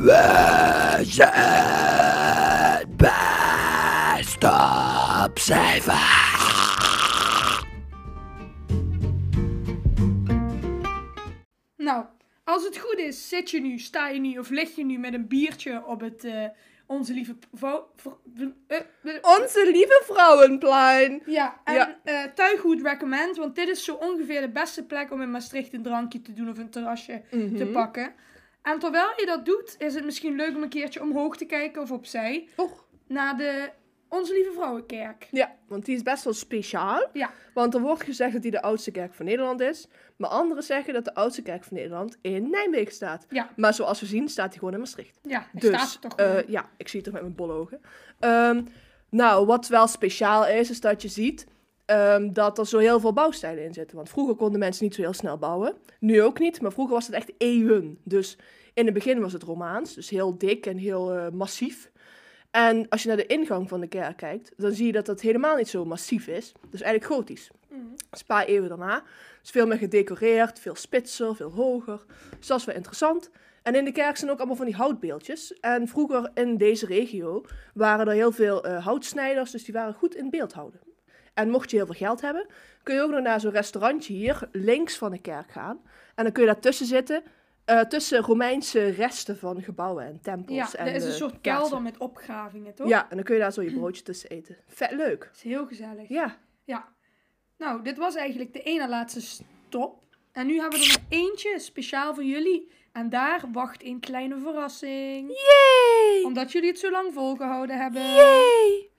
[0.00, 5.38] We zijn best op.
[11.76, 12.04] Nou,
[12.44, 15.14] als het goed is, zit je nu, sta je nu of lig je nu met
[15.14, 16.44] een biertje op het eh,
[16.86, 17.90] Onze Lieve Vrouw...
[18.66, 21.22] eh, eh, Onze lieve Vrouwenplein.
[21.26, 21.98] ja, en Ja.
[22.04, 26.22] eh recommend, want dit is zo ongeveer de beste plek om in Maastricht een drankje
[26.22, 27.72] te doen of een terrasje te Mhm.
[27.72, 28.12] pakken.
[28.62, 31.82] En terwijl je dat doet, is het misschien leuk om een keertje omhoog te kijken
[31.82, 33.70] of opzij Och, naar de
[34.08, 35.28] Onze Lieve Vrouwenkerk.
[35.30, 37.08] ja, want die is best wel speciaal.
[37.12, 37.30] Ja.
[37.54, 39.88] Want er wordt gezegd dat die de oudste kerk van Nederland is.
[40.16, 43.26] Maar anderen zeggen dat de oudste kerk van Nederland in Nijmegen staat.
[43.28, 45.18] Ja, Maar zoals we zien staat die gewoon in Maastricht.
[45.22, 46.44] ja, hij Dus, staat toch gewoon.
[46.46, 47.80] ja, ik zie het toch met mijn bolle ogen.
[48.20, 48.62] Ehm,
[49.10, 51.46] nou, wat wel speciaal is, is dat je ziet
[51.90, 53.96] ehm, dat er zo heel veel bouwstijlen in zitten.
[53.96, 55.74] Want vroeger konden mensen niet zo heel snel bouwen.
[55.98, 57.98] Nu ook niet, maar vroeger was het echt eeuwen.
[58.04, 58.38] Dus
[58.74, 61.90] in het begin was het Romaans, dus heel dik en heel eh, massief.
[62.50, 65.20] En als je naar de ingang van de kerk kijkt, dan zie je dat dat
[65.20, 66.52] helemaal niet zo massief is.
[66.70, 67.50] Dus eigenlijk gotisch.
[68.12, 69.02] Is een paar eeuwen daarna.
[69.42, 72.04] is veel meer gedecoreerd, veel spitser, veel hoger.
[72.38, 73.30] Dus dat is wel interessant.
[73.62, 75.52] En in de kerk zijn ook allemaal van die houtbeeldjes.
[75.60, 80.14] En vroeger in deze regio waren er heel veel eh, houtsnijders, dus die waren goed
[80.14, 80.80] in beeld houden.
[81.40, 82.46] En mocht je heel veel geld hebben,
[82.82, 85.80] kun je ook nog naar zo'n restaurantje hier links van de kerk gaan.
[86.14, 87.22] En dan kun je daartussen zitten,
[87.64, 90.72] eh, tussen Romeinse resten van gebouwen en tempels.
[90.72, 91.60] Ja, en, er is een soort kaarsen.
[91.60, 92.88] kelder met opgravingen, toch?
[92.88, 94.56] Ja, en dan kun je daar zo je broodje tussen eten.
[94.66, 95.20] Vet leuk.
[95.24, 96.08] Dat is heel gezellig.
[96.08, 96.36] Ja.
[96.64, 96.88] Ja.
[97.58, 100.02] Nou, dit was eigenlijk de ene laatste stop.
[100.32, 102.70] En nu hebben we er nog eentje speciaal voor jullie.
[102.92, 105.28] En daar wacht een kleine verrassing.
[105.28, 106.22] Yay!
[106.24, 108.02] Omdat jullie het zo lang volgehouden hebben.
[108.02, 108.89] Yay!